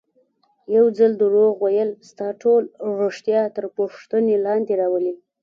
[0.75, 2.63] یو ځل دروغ ویل ستا ټول
[2.99, 5.13] ریښتیا تر پوښتنې لاندې راولي.